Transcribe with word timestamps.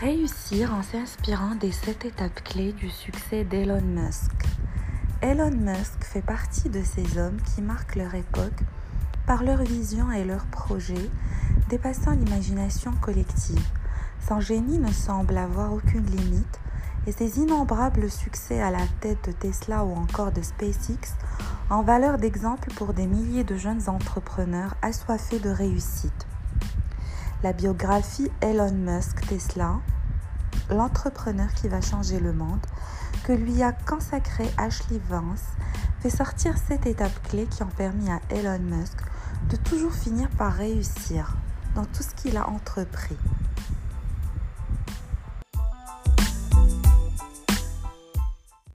Réussir 0.00 0.74
en 0.74 0.82
s'inspirant 0.82 1.54
des 1.54 1.72
sept 1.72 2.04
étapes 2.04 2.44
clés 2.44 2.74
du 2.74 2.90
succès 2.90 3.44
d'Elon 3.44 3.80
Musk. 3.80 4.30
Elon 5.22 5.52
Musk 5.52 6.04
fait 6.04 6.20
partie 6.20 6.68
de 6.68 6.82
ces 6.82 7.16
hommes 7.16 7.38
qui 7.40 7.62
marquent 7.62 7.96
leur 7.96 8.14
époque 8.14 8.60
par 9.26 9.42
leur 9.42 9.62
vision 9.62 10.12
et 10.12 10.26
leurs 10.26 10.44
projets 10.48 11.10
dépassant 11.70 12.10
l'imagination 12.10 12.92
collective. 13.00 13.66
Son 14.28 14.38
génie 14.38 14.78
ne 14.78 14.92
semble 14.92 15.38
avoir 15.38 15.72
aucune 15.72 16.04
limite 16.04 16.60
et 17.06 17.12
ses 17.12 17.38
innombrables 17.38 18.10
succès 18.10 18.60
à 18.60 18.70
la 18.70 18.86
tête 19.00 19.24
de 19.26 19.32
Tesla 19.32 19.82
ou 19.82 19.94
encore 19.94 20.30
de 20.30 20.42
SpaceX 20.42 21.14
en 21.70 21.80
valeur 21.80 22.18
d'exemple 22.18 22.68
pour 22.74 22.92
des 22.92 23.06
milliers 23.06 23.44
de 23.44 23.56
jeunes 23.56 23.88
entrepreneurs 23.88 24.74
assoiffés 24.82 25.38
de 25.38 25.48
réussite 25.48 26.26
la 27.46 27.52
biographie 27.52 28.28
Elon 28.40 28.72
Musk 28.72 29.24
Tesla, 29.28 29.76
l'entrepreneur 30.68 31.46
qui 31.54 31.68
va 31.68 31.80
changer 31.80 32.18
le 32.18 32.32
monde, 32.32 32.58
que 33.22 33.32
lui 33.32 33.62
a 33.62 33.70
consacré 33.70 34.50
Ashley 34.58 35.00
Vance, 35.08 35.44
fait 36.00 36.10
sortir 36.10 36.58
sept 36.58 36.86
étapes 36.86 37.22
clés 37.28 37.46
qui 37.46 37.62
ont 37.62 37.70
permis 37.76 38.10
à 38.10 38.18
Elon 38.30 38.58
Musk 38.58 38.96
de 39.48 39.54
toujours 39.54 39.92
finir 39.92 40.28
par 40.30 40.54
réussir 40.54 41.36
dans 41.76 41.84
tout 41.84 42.02
ce 42.02 42.20
qu'il 42.20 42.36
a 42.36 42.50
entrepris. 42.50 43.16